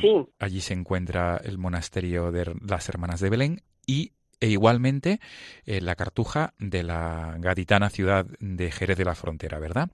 [0.00, 0.26] Sí.
[0.38, 5.18] Allí se encuentra el monasterio de las Hermanas de Belén y e igualmente
[5.64, 9.88] eh, la cartuja de la gaditana ciudad de Jerez de la Frontera, ¿verdad?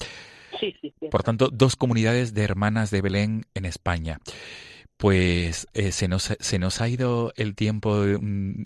[0.58, 1.08] Sí, sí, sí.
[1.08, 4.18] Por tanto, dos comunidades de hermanas de Belén en España.
[4.96, 8.04] Pues eh, se, nos, se nos ha ido el tiempo,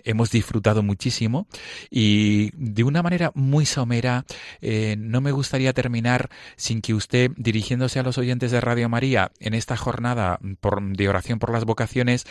[0.05, 1.49] hemos disfrutado muchísimo
[1.91, 4.27] y de una manera muy somera,
[4.61, 9.33] eh, no me gustaría terminar sin que usted, dirigiéndose a los oyentes de Radio María
[9.41, 12.27] en esta jornada por, de oración por las vocaciones,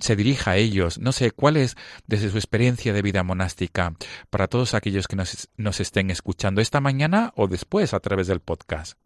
[0.00, 0.98] se dirija a ellos.
[0.98, 1.76] No sé, ¿cuál es,
[2.06, 3.94] desde su experiencia de vida monástica,
[4.30, 8.40] para todos aquellos que nos, nos estén escuchando esta mañana o después a través del
[8.40, 9.01] podcast?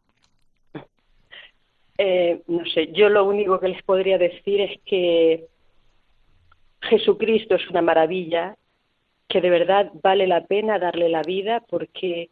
[1.99, 5.47] Eh, no sé, yo lo único que les podría decir es que
[6.83, 8.57] Jesucristo es una maravilla,
[9.29, 12.29] que de verdad vale la pena darle la vida porque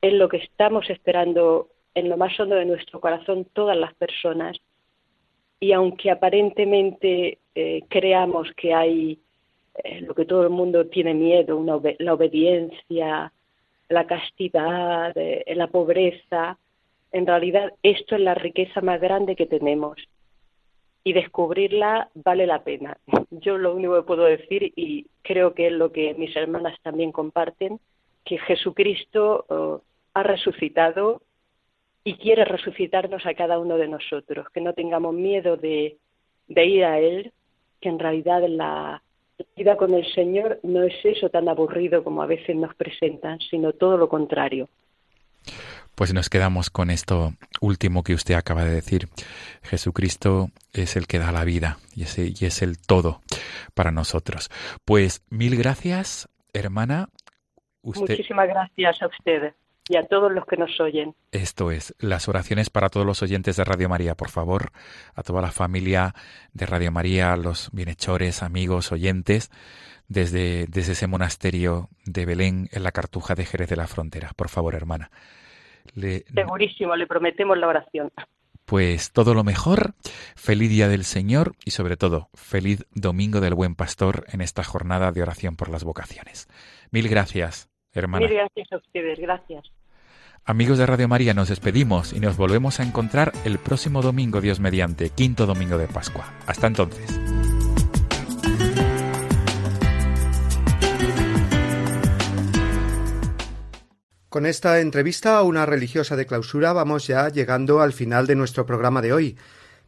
[0.00, 4.56] es lo que estamos esperando en lo más hondo de nuestro corazón todas las personas.
[5.58, 9.18] Y aunque aparentemente eh, creamos que hay
[9.84, 11.62] eh, lo que todo el mundo tiene miedo,
[11.98, 13.32] la obediencia,
[13.88, 15.14] la castidad,
[15.46, 16.56] la pobreza,
[17.12, 19.96] en realidad esto es la riqueza más grande que tenemos
[21.02, 22.98] y descubrirla vale la pena.
[23.30, 27.12] Yo lo único que puedo decir, y creo que es lo que mis hermanas también
[27.12, 27.80] comparten,
[28.24, 29.82] que Jesucristo oh,
[30.14, 31.22] ha resucitado
[32.04, 35.96] y quiere resucitarnos a cada uno de nosotros, que no tengamos miedo de,
[36.48, 37.32] de ir a Él,
[37.80, 39.02] que en realidad la
[39.56, 43.72] vida con el Señor no es eso tan aburrido como a veces nos presentan, sino
[43.72, 44.68] todo lo contrario.
[46.00, 49.10] Pues nos quedamos con esto último que usted acaba de decir.
[49.60, 53.20] Jesucristo es el que da la vida y es, y es el todo
[53.74, 54.48] para nosotros.
[54.86, 57.10] Pues mil gracias, hermana.
[57.82, 59.52] Muchísimas gracias a ustedes
[59.90, 61.14] y a todos los que nos oyen.
[61.32, 64.72] Esto es, las oraciones para todos los oyentes de Radio María, por favor,
[65.14, 66.14] a toda la familia
[66.54, 69.50] de Radio María, los bienhechores, amigos, oyentes,
[70.08, 74.30] desde, desde ese monasterio de Belén en la Cartuja de Jerez de la Frontera.
[74.34, 75.10] Por favor, hermana.
[76.34, 78.10] Segurísimo, le prometemos la oración.
[78.64, 79.94] Pues todo lo mejor,
[80.36, 85.10] feliz día del Señor y sobre todo feliz domingo del Buen Pastor en esta jornada
[85.10, 86.48] de oración por las vocaciones.
[86.92, 88.26] Mil gracias, hermana.
[88.26, 89.64] Mil gracias a ustedes, gracias.
[90.44, 94.60] Amigos de Radio María, nos despedimos y nos volvemos a encontrar el próximo domingo, Dios
[94.60, 96.32] mediante, quinto domingo de Pascua.
[96.46, 97.20] Hasta entonces.
[104.30, 108.64] Con esta entrevista a una religiosa de clausura vamos ya llegando al final de nuestro
[108.64, 109.36] programa de hoy.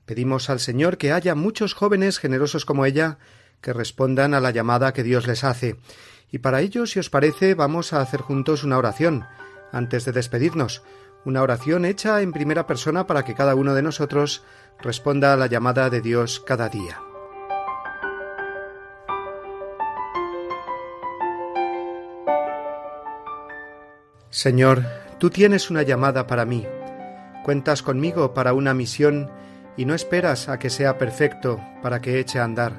[0.04, 3.18] Pedimos al Señor que haya muchos jóvenes generosos como ella
[3.60, 5.76] que respondan a la llamada que Dios les hace.
[6.28, 9.26] Y para ello, si os parece, vamos a hacer juntos una oración,
[9.70, 10.82] antes de despedirnos,
[11.24, 14.42] una oración hecha en primera persona para que cada uno de nosotros
[14.80, 17.11] responda a la llamada de Dios cada día.
[24.32, 24.82] Señor,
[25.18, 26.66] tú tienes una llamada para mí.
[27.44, 29.30] Cuentas conmigo para una misión
[29.76, 32.72] y no esperas a que sea perfecto para que eche a andar.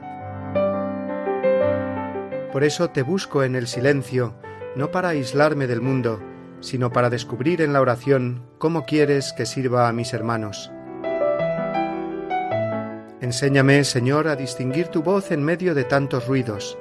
[2.52, 4.34] Por eso te busco en el silencio,
[4.76, 6.24] no para aislarme del mundo,
[6.60, 10.72] sino para descubrir en la oración cómo quieres que sirva a mis hermanos.
[13.22, 16.80] Enséñame, Señor, a distinguir tu voz en medio de tantos ruidos,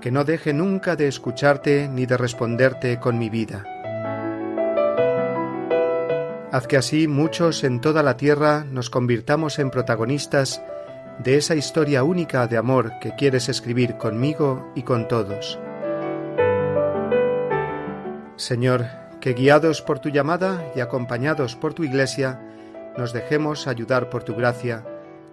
[0.00, 3.64] que no deje nunca de escucharte ni de responderte con mi vida.
[6.52, 10.60] Haz que así muchos en toda la tierra nos convirtamos en protagonistas
[11.22, 15.60] de esa historia única de amor que quieres escribir conmigo y con todos.
[18.34, 18.86] Señor,
[19.20, 22.40] que guiados por tu llamada y acompañados por tu iglesia,
[22.98, 24.84] nos dejemos ayudar por tu gracia,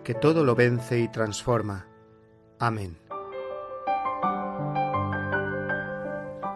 [0.04, 1.88] que todo lo vence y transforma.
[2.60, 2.98] Amén.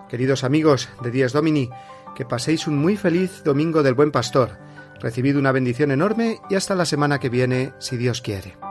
[0.07, 1.69] Queridos amigos de Dies Domini,
[2.15, 4.57] que paséis un muy feliz Domingo del Buen Pastor.
[4.99, 8.70] Recibid una bendición enorme y hasta la semana que viene, si Dios quiere.